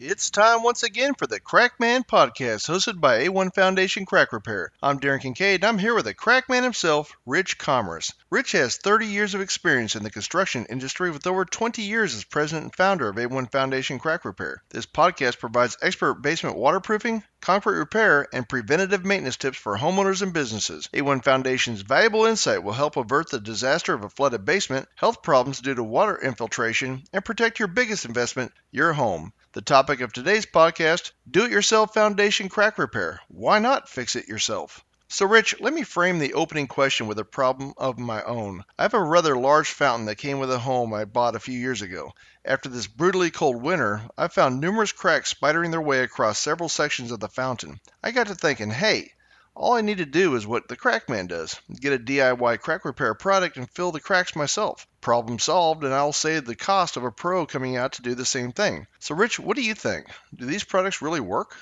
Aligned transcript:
It's 0.00 0.30
time 0.30 0.62
once 0.62 0.84
again 0.84 1.14
for 1.14 1.26
the 1.26 1.40
Crackman 1.40 2.04
Podcast, 2.04 2.68
hosted 2.68 3.00
by 3.00 3.24
A1 3.24 3.52
Foundation 3.52 4.06
Crack 4.06 4.32
Repair. 4.32 4.70
I'm 4.80 5.00
Darren 5.00 5.20
Kincaid, 5.20 5.56
and 5.56 5.64
I'm 5.64 5.78
here 5.78 5.92
with 5.92 6.04
the 6.04 6.14
Crackman 6.14 6.62
himself, 6.62 7.16
Rich 7.26 7.58
Commerce. 7.58 8.12
Rich 8.30 8.52
has 8.52 8.76
30 8.76 9.06
years 9.06 9.34
of 9.34 9.40
experience 9.40 9.96
in 9.96 10.04
the 10.04 10.10
construction 10.12 10.66
industry 10.66 11.10
with 11.10 11.26
over 11.26 11.44
20 11.44 11.82
years 11.82 12.14
as 12.14 12.22
president 12.22 12.62
and 12.66 12.76
founder 12.76 13.08
of 13.08 13.16
A1 13.16 13.50
Foundation 13.50 13.98
Crack 13.98 14.24
Repair. 14.24 14.62
This 14.68 14.86
podcast 14.86 15.40
provides 15.40 15.76
expert 15.82 16.22
basement 16.22 16.56
waterproofing, 16.56 17.24
concrete 17.40 17.78
repair, 17.78 18.28
and 18.32 18.48
preventative 18.48 19.04
maintenance 19.04 19.36
tips 19.36 19.58
for 19.58 19.76
homeowners 19.76 20.22
and 20.22 20.32
businesses. 20.32 20.88
A1 20.92 21.24
Foundation's 21.24 21.80
valuable 21.80 22.24
insight 22.24 22.62
will 22.62 22.72
help 22.72 22.96
avert 22.96 23.30
the 23.30 23.40
disaster 23.40 23.94
of 23.94 24.04
a 24.04 24.08
flooded 24.08 24.44
basement, 24.44 24.88
health 24.94 25.24
problems 25.24 25.60
due 25.60 25.74
to 25.74 25.82
water 25.82 26.16
infiltration, 26.16 27.02
and 27.12 27.24
protect 27.24 27.58
your 27.58 27.66
biggest 27.66 28.04
investment, 28.04 28.52
your 28.70 28.92
home. 28.92 29.32
The 29.58 29.62
topic 29.62 30.00
of 30.02 30.12
today's 30.12 30.46
podcast 30.46 31.10
Do 31.28 31.44
It 31.44 31.50
Yourself 31.50 31.92
Foundation 31.92 32.48
Crack 32.48 32.78
Repair. 32.78 33.18
Why 33.26 33.58
not 33.58 33.88
fix 33.88 34.14
it 34.14 34.28
yourself? 34.28 34.84
So, 35.08 35.26
Rich, 35.26 35.56
let 35.58 35.72
me 35.72 35.82
frame 35.82 36.20
the 36.20 36.34
opening 36.34 36.68
question 36.68 37.08
with 37.08 37.18
a 37.18 37.24
problem 37.24 37.74
of 37.76 37.98
my 37.98 38.22
own. 38.22 38.64
I 38.78 38.82
have 38.82 38.94
a 38.94 39.02
rather 39.02 39.36
large 39.36 39.68
fountain 39.68 40.06
that 40.06 40.14
came 40.14 40.38
with 40.38 40.52
a 40.52 40.60
home 40.60 40.94
I 40.94 41.06
bought 41.06 41.34
a 41.34 41.40
few 41.40 41.58
years 41.58 41.82
ago. 41.82 42.12
After 42.44 42.68
this 42.68 42.86
brutally 42.86 43.32
cold 43.32 43.60
winter, 43.60 44.02
I 44.16 44.28
found 44.28 44.60
numerous 44.60 44.92
cracks 44.92 45.34
spidering 45.34 45.72
their 45.72 45.80
way 45.80 46.04
across 46.04 46.38
several 46.38 46.68
sections 46.68 47.10
of 47.10 47.18
the 47.18 47.28
fountain. 47.28 47.80
I 48.00 48.12
got 48.12 48.28
to 48.28 48.36
thinking, 48.36 48.70
hey, 48.70 49.10
all 49.58 49.72
I 49.72 49.80
need 49.80 49.98
to 49.98 50.06
do 50.06 50.36
is 50.36 50.46
what 50.46 50.68
the 50.68 50.76
Crackman 50.76 51.26
does 51.26 51.60
get 51.80 51.92
a 51.92 51.98
DIY 51.98 52.60
crack 52.60 52.84
repair 52.84 53.12
product 53.14 53.56
and 53.56 53.68
fill 53.68 53.90
the 53.90 54.00
cracks 54.00 54.36
myself. 54.36 54.86
Problem 55.00 55.40
solved, 55.40 55.82
and 55.82 55.92
I'll 55.92 56.12
save 56.12 56.46
the 56.46 56.54
cost 56.54 56.96
of 56.96 57.02
a 57.02 57.10
pro 57.10 57.44
coming 57.44 57.76
out 57.76 57.94
to 57.94 58.02
do 58.02 58.14
the 58.14 58.24
same 58.24 58.52
thing. 58.52 58.86
So, 59.00 59.16
Rich, 59.16 59.40
what 59.40 59.56
do 59.56 59.62
you 59.62 59.74
think? 59.74 60.06
Do 60.34 60.46
these 60.46 60.62
products 60.62 61.02
really 61.02 61.20
work? 61.20 61.56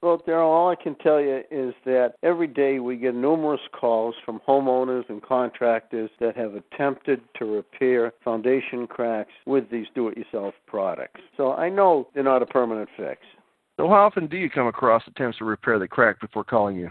Well, 0.00 0.18
Daryl, 0.18 0.46
all 0.46 0.70
I 0.70 0.76
can 0.76 0.94
tell 0.94 1.20
you 1.20 1.42
is 1.50 1.74
that 1.84 2.14
every 2.22 2.46
day 2.46 2.78
we 2.78 2.96
get 2.96 3.14
numerous 3.14 3.60
calls 3.72 4.14
from 4.24 4.40
homeowners 4.48 5.10
and 5.10 5.20
contractors 5.20 6.08
that 6.20 6.36
have 6.36 6.54
attempted 6.54 7.20
to 7.38 7.44
repair 7.44 8.12
foundation 8.24 8.86
cracks 8.86 9.32
with 9.44 9.68
these 9.70 9.88
do 9.94 10.08
it 10.08 10.16
yourself 10.16 10.54
products. 10.66 11.20
So 11.36 11.52
I 11.52 11.68
know 11.68 12.08
they're 12.14 12.22
not 12.22 12.42
a 12.42 12.46
permanent 12.46 12.88
fix. 12.96 13.20
So, 13.76 13.88
how 13.88 14.06
often 14.06 14.26
do 14.26 14.36
you 14.36 14.48
come 14.48 14.66
across 14.66 15.02
attempts 15.06 15.38
to 15.38 15.44
repair 15.44 15.78
the 15.78 15.88
crack 15.88 16.20
before 16.20 16.44
calling 16.44 16.76
you? 16.76 16.90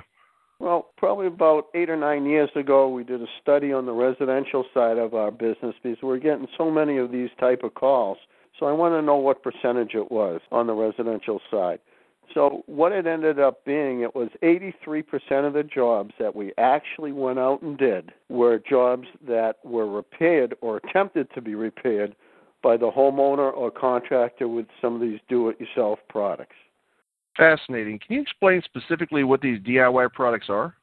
Well, 0.59 0.89
probably 0.97 1.27
about 1.27 1.67
eight 1.73 1.89
or 1.89 1.95
nine 1.95 2.25
years 2.25 2.49
ago, 2.53 2.89
we 2.89 3.05
did 3.05 3.21
a 3.21 3.27
study 3.41 3.71
on 3.71 3.85
the 3.85 3.93
residential 3.93 4.65
side 4.73 4.97
of 4.97 5.13
our 5.13 5.31
business 5.31 5.73
because 5.81 5.97
we're 6.03 6.19
getting 6.19 6.47
so 6.57 6.69
many 6.69 6.97
of 6.97 7.11
these 7.11 7.29
type 7.39 7.63
of 7.63 7.75
calls. 7.75 8.17
So 8.59 8.65
I 8.65 8.73
want 8.73 8.93
to 8.93 9.01
know 9.01 9.15
what 9.15 9.41
percentage 9.41 9.95
it 9.95 10.11
was 10.11 10.41
on 10.51 10.67
the 10.67 10.73
residential 10.73 11.39
side. 11.49 11.79
So 12.33 12.63
what 12.67 12.91
it 12.91 13.07
ended 13.07 13.39
up 13.39 13.63
being, 13.63 14.01
it 14.01 14.13
was 14.13 14.29
83% 14.43 15.47
of 15.47 15.53
the 15.53 15.63
jobs 15.63 16.13
that 16.19 16.35
we 16.35 16.51
actually 16.57 17.13
went 17.13 17.39
out 17.39 17.61
and 17.61 17.77
did 17.77 18.11
were 18.27 18.59
jobs 18.59 19.07
that 19.27 19.57
were 19.63 19.89
repaired 19.89 20.55
or 20.61 20.77
attempted 20.77 21.29
to 21.33 21.41
be 21.41 21.55
repaired 21.55 22.15
by 22.61 22.75
the 22.75 22.91
homeowner 22.91 23.51
or 23.51 23.71
contractor 23.71 24.47
with 24.47 24.67
some 24.81 24.93
of 24.93 25.01
these 25.01 25.19
do-it-yourself 25.29 25.99
products. 26.09 26.55
Fascinating. 27.39 27.99
Can 28.05 28.17
you 28.17 28.21
explain 28.21 28.61
specifically 28.65 29.23
what 29.23 29.39
these 29.39 29.61
DIY 29.61 30.11
products 30.11 30.47
are? 30.49 30.75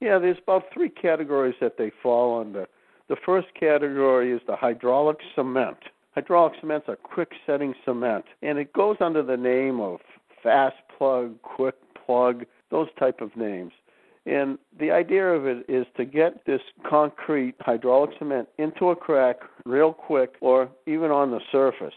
Yeah, 0.00 0.18
there's 0.18 0.36
about 0.42 0.64
three 0.72 0.90
categories 0.90 1.54
that 1.62 1.78
they 1.78 1.90
fall 2.02 2.38
under. 2.40 2.66
The 3.08 3.16
first 3.24 3.48
category 3.58 4.32
is 4.32 4.42
the 4.46 4.54
hydraulic 4.54 5.16
cement. 5.34 5.78
Hydraulic 6.14 6.52
cement's 6.60 6.88
a 6.88 6.96
quick 6.96 7.30
setting 7.46 7.74
cement, 7.86 8.26
and 8.42 8.58
it 8.58 8.70
goes 8.74 8.96
under 9.00 9.22
the 9.22 9.36
name 9.36 9.80
of 9.80 10.00
fast 10.42 10.76
plug, 10.96 11.40
quick 11.40 11.76
plug, 12.04 12.44
those 12.70 12.88
type 12.98 13.22
of 13.22 13.34
names. 13.34 13.72
And 14.26 14.58
the 14.78 14.90
idea 14.90 15.24
of 15.24 15.46
it 15.46 15.64
is 15.70 15.86
to 15.96 16.04
get 16.04 16.44
this 16.44 16.60
concrete 16.88 17.54
hydraulic 17.60 18.10
cement 18.18 18.48
into 18.58 18.90
a 18.90 18.96
crack 18.96 19.36
real 19.64 19.94
quick 19.94 20.34
or 20.42 20.68
even 20.86 21.10
on 21.10 21.30
the 21.30 21.40
surface. 21.50 21.94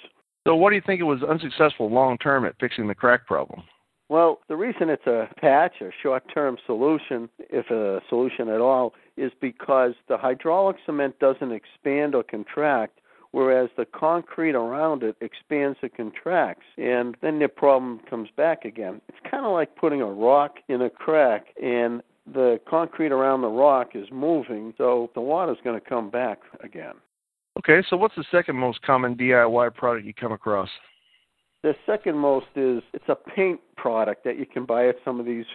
So, 0.48 0.56
what 0.56 0.70
do 0.70 0.76
you 0.76 0.82
think 0.86 1.02
it 1.02 1.04
was 1.04 1.22
unsuccessful 1.24 1.92
long 1.92 2.18
term 2.20 2.46
at 2.46 2.56
fixing 2.58 2.88
the 2.88 2.96
crack 2.96 3.28
problem? 3.28 3.64
Well, 4.12 4.42
the 4.50 4.58
reason 4.58 4.90
it's 4.90 5.08
a 5.08 5.30
patch, 5.38 5.76
a 5.80 5.90
short 6.04 6.26
term 6.34 6.58
solution, 6.66 7.30
if 7.40 7.72
a 7.72 8.02
solution 8.10 8.50
at 8.50 8.60
all, 8.60 8.94
is 9.16 9.32
because 9.40 9.94
the 10.10 10.18
hydraulic 10.18 10.76
cement 10.86 11.18
doesn't 11.20 11.54
expand 11.54 12.14
or 12.14 12.22
contract, 12.22 13.00
whereas 13.32 13.70
the 13.78 13.86
concrete 13.86 14.54
around 14.54 15.02
it 15.04 15.16
expands 15.22 15.78
and 15.82 15.94
contracts. 15.96 16.66
And 16.78 17.16
then 17.22 17.40
the 17.40 17.48
problem 17.48 18.02
comes 18.10 18.28
back 18.36 18.66
again. 18.66 19.00
It's 19.08 19.32
kind 19.32 19.46
of 19.46 19.54
like 19.54 19.78
putting 19.78 20.02
a 20.02 20.12
rock 20.12 20.56
in 20.68 20.82
a 20.82 20.90
crack, 20.90 21.46
and 21.64 22.02
the 22.34 22.60
concrete 22.70 23.14
around 23.14 23.44
the 23.44 23.48
rock 23.48 23.92
is 23.96 24.08
moving, 24.12 24.74
so 24.78 25.10
the 25.14 25.22
water's 25.22 25.60
going 25.64 25.80
to 25.80 25.90
come 25.90 26.10
back 26.10 26.40
again. 26.62 26.96
Okay, 27.60 27.82
so 27.90 27.96
what's 27.96 28.16
the 28.18 28.26
second 28.30 28.58
most 28.58 28.82
common 28.82 29.16
DIY 29.16 29.74
product 29.74 30.06
you 30.06 30.14
come 30.14 30.34
across? 30.34 30.68
The 31.64 31.76
second 31.86 32.18
most 32.18 32.48
is 32.56 32.82
it's 32.94 33.08
a 33.08 33.16
paint 33.16 33.60
product 33.78 34.24
that 34.24 34.40
you 34.40 34.46
can 34.48 34.66
buy 34.66 34.88
at 34.88 34.96
some 35.06 35.20
of 35.20 35.28
these 35.28 35.46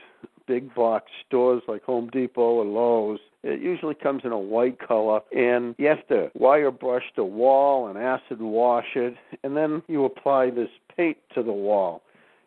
big 0.47 0.73
box 0.73 1.11
stores 1.27 1.63
like 1.67 1.83
Home 1.83 2.09
Depot 2.13 2.41
or 2.41 2.65
Lowe's. 2.65 3.19
It 3.43 3.61
usually 3.61 3.97
comes 3.97 4.23
in 4.25 4.31
a 4.31 4.39
white 4.39 4.79
color, 4.79 5.21
and 5.37 5.75
you 5.79 5.89
have 5.89 6.07
to 6.09 6.31
wire 6.35 6.71
brush 6.71 7.05
the 7.17 7.25
wall 7.25 7.89
and 7.89 7.99
acid 7.99 8.41
wash 8.41 8.95
it, 8.95 9.15
and 9.43 9.57
then 9.57 9.83
you 9.89 10.05
apply 10.05 10.51
this 10.51 10.71
paint 10.97 11.17
to 11.35 11.43
the 11.43 11.53
wall. 11.53 12.03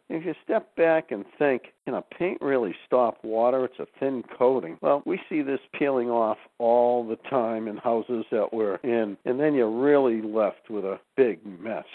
If 0.09 0.25
you 0.25 0.33
step 0.43 0.75
back 0.75 1.11
and 1.11 1.23
think, 1.37 1.73
can 1.85 1.93
a 1.93 2.01
paint 2.01 2.41
really 2.41 2.73
stop 2.87 3.23
water? 3.23 3.65
It's 3.65 3.79
a 3.79 3.85
thin 3.99 4.23
coating. 4.37 4.77
Well, 4.81 5.03
we 5.05 5.19
see 5.29 5.41
this 5.41 5.59
peeling 5.77 6.09
off 6.09 6.37
all 6.57 7.07
the 7.07 7.17
time 7.29 7.67
in 7.67 7.77
houses 7.77 8.25
that 8.31 8.51
we're 8.51 8.77
in, 8.77 9.17
and 9.25 9.39
then 9.39 9.53
you're 9.53 9.69
really 9.69 10.21
left 10.21 10.69
with 10.69 10.83
a 10.83 10.99
big 11.15 11.45
mess. 11.45 11.85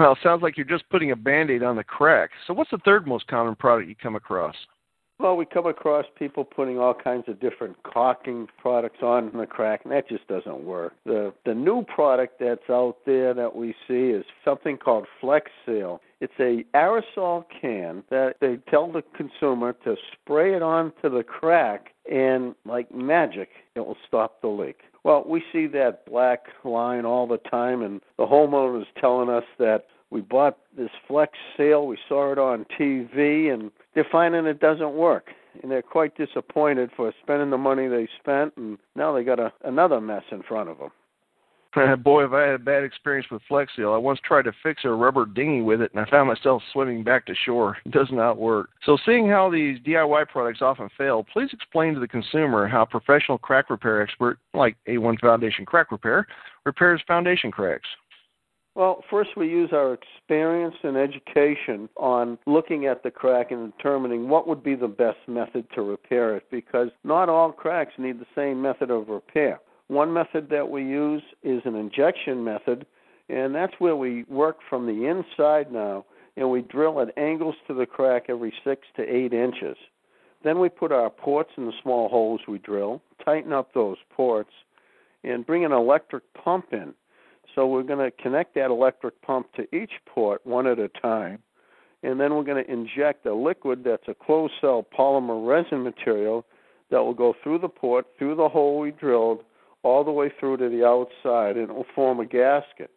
Well, 0.00 0.12
it 0.12 0.18
sounds 0.22 0.40
like 0.40 0.56
you're 0.56 0.64
just 0.64 0.88
putting 0.88 1.10
a 1.10 1.16
band 1.16 1.50
aid 1.50 1.62
on 1.62 1.76
the 1.76 1.84
crack. 1.84 2.30
So, 2.46 2.54
what's 2.54 2.70
the 2.70 2.78
third 2.86 3.06
most 3.06 3.26
common 3.26 3.54
product 3.54 3.86
you 3.86 3.94
come 3.94 4.16
across? 4.16 4.54
Well, 5.18 5.36
we 5.36 5.44
come 5.44 5.66
across 5.66 6.06
people 6.18 6.42
putting 6.42 6.78
all 6.78 6.94
kinds 6.94 7.24
of 7.28 7.38
different 7.38 7.76
caulking 7.82 8.48
products 8.56 9.02
on 9.02 9.30
the 9.36 9.44
crack, 9.44 9.82
and 9.84 9.92
that 9.92 10.08
just 10.08 10.26
doesn't 10.26 10.64
work. 10.64 10.94
The 11.04 11.34
the 11.44 11.52
new 11.52 11.84
product 11.84 12.40
that's 12.40 12.70
out 12.70 12.96
there 13.04 13.34
that 13.34 13.54
we 13.54 13.74
see 13.86 14.08
is 14.08 14.24
something 14.42 14.78
called 14.78 15.04
Flex 15.20 15.50
Seal. 15.66 16.00
It's 16.22 16.32
a 16.40 16.64
aerosol 16.74 17.44
can 17.60 18.02
that 18.08 18.36
they 18.40 18.56
tell 18.70 18.90
the 18.90 19.02
consumer 19.14 19.74
to 19.84 19.96
spray 20.14 20.54
it 20.54 20.62
onto 20.62 21.10
the 21.10 21.22
crack, 21.22 21.92
and 22.10 22.54
like 22.64 22.90
magic, 22.90 23.50
it 23.74 23.80
will 23.80 23.98
stop 24.08 24.40
the 24.40 24.48
leak. 24.48 24.78
Well, 25.04 25.24
we 25.26 25.42
see 25.52 25.66
that 25.68 26.04
black 26.06 26.46
line 26.64 27.04
all 27.04 27.26
the 27.26 27.38
time, 27.38 27.82
and 27.82 28.00
the 28.18 28.26
homeowner 28.26 28.80
is 28.80 28.86
telling 29.00 29.30
us 29.30 29.44
that 29.58 29.86
we 30.10 30.20
bought 30.20 30.58
this 30.76 30.90
Flex 31.06 31.32
Seal, 31.56 31.86
we 31.86 31.96
saw 32.08 32.32
it 32.32 32.38
on 32.38 32.66
TV, 32.78 33.52
and 33.52 33.70
they're 33.94 34.06
finding 34.10 34.46
it 34.46 34.60
doesn't 34.60 34.92
work. 34.92 35.28
And 35.62 35.70
they're 35.70 35.82
quite 35.82 36.16
disappointed 36.16 36.90
for 36.96 37.12
spending 37.22 37.50
the 37.50 37.58
money 37.58 37.88
they 37.88 38.08
spent, 38.20 38.56
and 38.56 38.78
now 38.94 39.12
they 39.12 39.24
got 39.24 39.40
a, 39.40 39.52
another 39.64 40.00
mess 40.00 40.24
in 40.30 40.42
front 40.42 40.68
of 40.68 40.78
them. 40.78 40.90
Boy, 42.02 42.22
have 42.22 42.34
I 42.34 42.46
had 42.46 42.54
a 42.54 42.58
bad 42.58 42.82
experience 42.82 43.28
with 43.30 43.42
Flex 43.46 43.70
Seal. 43.76 43.92
I 43.92 43.96
once 43.96 44.18
tried 44.24 44.42
to 44.42 44.52
fix 44.62 44.82
a 44.84 44.90
rubber 44.90 45.24
dinghy 45.24 45.62
with 45.62 45.80
it, 45.80 45.92
and 45.94 46.04
I 46.04 46.10
found 46.10 46.28
myself 46.28 46.62
swimming 46.72 47.04
back 47.04 47.26
to 47.26 47.34
shore. 47.34 47.76
It 47.90 47.92
does 47.92 48.08
not 48.10 48.38
work. 48.38 48.70
So, 48.84 48.96
seeing 49.04 49.28
how 49.28 49.50
these 49.50 49.78
DIY 49.80 50.28
products 50.28 50.62
often 50.62 50.88
fail, 50.96 51.24
please 51.32 51.50
explain 51.52 51.94
to 51.94 52.00
the 52.00 52.08
consumer 52.08 52.68
how 52.68 52.84
professional 52.84 53.38
crack 53.38 53.70
repair 53.70 54.00
expert, 54.02 54.38
like 54.54 54.76
A1 54.88 55.20
Foundation 55.20 55.64
Crack 55.64 55.90
Repair, 55.90 56.26
repairs 56.64 57.02
foundation 57.06 57.50
cracks. 57.50 57.88
Well, 58.76 59.02
first 59.10 59.30
we 59.36 59.48
use 59.48 59.70
our 59.72 59.94
experience 59.94 60.76
and 60.84 60.96
education 60.96 61.88
on 61.96 62.38
looking 62.46 62.86
at 62.86 63.02
the 63.02 63.10
crack 63.10 63.50
and 63.50 63.72
determining 63.76 64.28
what 64.28 64.46
would 64.46 64.62
be 64.62 64.76
the 64.76 64.88
best 64.88 65.18
method 65.26 65.66
to 65.74 65.82
repair 65.82 66.36
it 66.36 66.44
because 66.50 66.88
not 67.02 67.28
all 67.28 67.50
cracks 67.50 67.92
need 67.98 68.20
the 68.20 68.26
same 68.34 68.62
method 68.62 68.90
of 68.90 69.08
repair. 69.08 69.60
One 69.90 70.12
method 70.12 70.50
that 70.50 70.70
we 70.70 70.84
use 70.84 71.22
is 71.42 71.62
an 71.64 71.74
injection 71.74 72.44
method, 72.44 72.86
and 73.28 73.52
that's 73.52 73.72
where 73.80 73.96
we 73.96 74.22
work 74.28 74.58
from 74.68 74.86
the 74.86 75.06
inside 75.08 75.72
now 75.72 76.04
and 76.36 76.48
we 76.48 76.62
drill 76.62 77.00
at 77.00 77.18
angles 77.18 77.56
to 77.66 77.74
the 77.74 77.86
crack 77.86 78.26
every 78.28 78.52
six 78.62 78.86
to 78.94 79.02
eight 79.02 79.32
inches. 79.32 79.76
Then 80.44 80.60
we 80.60 80.68
put 80.68 80.92
our 80.92 81.10
ports 81.10 81.50
in 81.56 81.66
the 81.66 81.72
small 81.82 82.08
holes 82.08 82.40
we 82.46 82.58
drill, 82.58 83.02
tighten 83.24 83.52
up 83.52 83.74
those 83.74 83.96
ports, 84.10 84.52
and 85.24 85.44
bring 85.44 85.64
an 85.64 85.72
electric 85.72 86.22
pump 86.34 86.66
in. 86.70 86.94
So 87.56 87.66
we're 87.66 87.82
going 87.82 87.98
to 87.98 88.12
connect 88.22 88.54
that 88.54 88.70
electric 88.70 89.20
pump 89.22 89.52
to 89.54 89.62
each 89.74 89.90
port 90.06 90.46
one 90.46 90.68
at 90.68 90.78
a 90.78 90.86
time, 90.86 91.40
and 92.04 92.20
then 92.20 92.36
we're 92.36 92.44
going 92.44 92.64
to 92.64 92.72
inject 92.72 93.26
a 93.26 93.34
liquid 93.34 93.82
that's 93.82 94.06
a 94.06 94.14
closed 94.14 94.54
cell 94.60 94.86
polymer 94.96 95.44
resin 95.44 95.82
material 95.82 96.46
that 96.92 97.02
will 97.02 97.12
go 97.12 97.34
through 97.42 97.58
the 97.58 97.68
port, 97.68 98.06
through 98.20 98.36
the 98.36 98.48
hole 98.48 98.78
we 98.78 98.92
drilled, 98.92 99.42
all 99.82 100.04
the 100.04 100.10
way 100.10 100.30
through 100.38 100.58
to 100.58 100.68
the 100.68 100.86
outside, 100.86 101.56
and 101.56 101.70
it 101.70 101.74
will 101.74 101.86
form 101.94 102.20
a 102.20 102.26
gasket. 102.26 102.90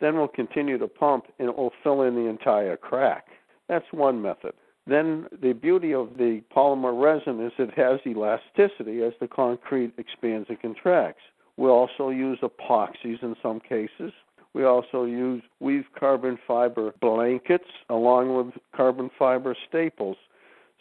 Then 0.00 0.16
we'll 0.16 0.28
continue 0.28 0.78
to 0.78 0.88
pump, 0.88 1.26
and 1.38 1.48
it 1.48 1.56
will 1.56 1.72
fill 1.82 2.02
in 2.02 2.14
the 2.14 2.28
entire 2.28 2.76
crack. 2.76 3.26
That's 3.68 3.92
one 3.92 4.20
method. 4.20 4.52
Then 4.86 5.26
the 5.40 5.52
beauty 5.52 5.94
of 5.94 6.16
the 6.16 6.42
polymer 6.54 7.00
resin 7.00 7.44
is 7.44 7.52
it 7.58 7.72
has 7.74 8.00
elasticity 8.06 9.02
as 9.02 9.12
the 9.20 9.28
concrete 9.28 9.92
expands 9.98 10.48
and 10.48 10.60
contracts. 10.60 11.22
We 11.56 11.68
also 11.68 12.08
use 12.08 12.38
epoxies 12.42 13.22
in 13.22 13.36
some 13.42 13.60
cases. 13.60 14.12
We 14.54 14.64
also 14.64 15.04
use 15.04 15.42
weave 15.60 15.84
carbon 15.98 16.38
fiber 16.46 16.92
blankets 17.00 17.68
along 17.88 18.34
with 18.34 18.54
carbon 18.74 19.10
fiber 19.18 19.54
staples. 19.68 20.16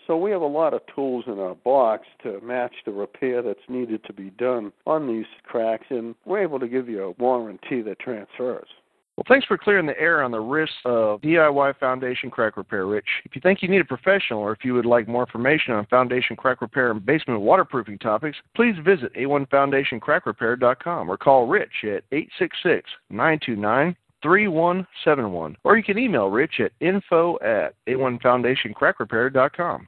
So 0.09 0.17
we 0.17 0.31
have 0.31 0.41
a 0.41 0.47
lot 0.47 0.73
of 0.73 0.81
tools 0.95 1.25
in 1.27 1.37
our 1.37 1.53
box 1.53 2.07
to 2.23 2.41
match 2.41 2.73
the 2.83 2.91
repair 2.91 3.43
that's 3.43 3.59
needed 3.69 4.03
to 4.05 4.13
be 4.13 4.31
done 4.31 4.71
on 4.87 5.07
these 5.07 5.27
cracks, 5.43 5.85
and 5.91 6.15
we're 6.25 6.41
able 6.41 6.59
to 6.59 6.67
give 6.67 6.89
you 6.89 7.03
a 7.03 7.11
warranty 7.21 7.83
that 7.83 7.99
transfers. 7.99 8.67
Well, 9.15 9.25
thanks 9.27 9.45
for 9.45 9.55
clearing 9.55 9.85
the 9.85 9.99
air 9.99 10.23
on 10.23 10.31
the 10.31 10.39
risks 10.39 10.77
of 10.83 11.21
DIY 11.21 11.77
foundation 11.77 12.31
crack 12.31 12.57
repair, 12.57 12.87
Rich. 12.87 13.05
If 13.23 13.35
you 13.35 13.41
think 13.41 13.61
you 13.61 13.67
need 13.67 13.81
a 13.81 13.85
professional 13.85 14.39
or 14.39 14.51
if 14.51 14.65
you 14.65 14.73
would 14.73 14.87
like 14.87 15.07
more 15.07 15.21
information 15.21 15.75
on 15.75 15.85
foundation 15.85 16.35
crack 16.35 16.61
repair 16.61 16.89
and 16.89 17.05
basement 17.05 17.41
waterproofing 17.41 17.99
topics, 17.99 18.39
please 18.55 18.73
visit 18.83 19.13
a1foundationcrackrepair.com 19.13 21.07
or 21.07 21.17
call 21.17 21.45
Rich 21.45 21.83
at 21.83 22.03
866 22.11 22.89
929 23.11 23.95
3171. 24.21 25.55
Or 25.63 25.77
you 25.77 25.83
can 25.83 25.97
email 25.97 26.29
Rich 26.29 26.59
at 26.59 26.71
info 26.79 27.39
at 27.39 27.73
a1foundationcrackrepair.com. 27.87 29.87